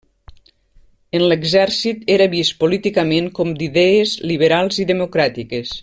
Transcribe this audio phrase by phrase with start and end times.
[1.17, 5.77] En l'exèrcit era vist políticament com d'idees liberals i democràtiques.